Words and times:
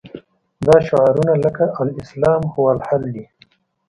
دا 0.65 0.75
شعارونه 0.87 1.33
لکه 1.45 1.65
الاسلام 1.83 2.41
هو 2.53 2.63
الحل 2.75 3.03
دي. 3.15 3.25